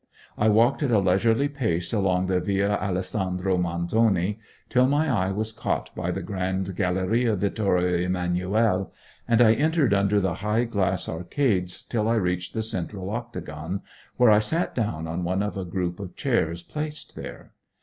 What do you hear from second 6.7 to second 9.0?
Galleria Vittorio Emanuele,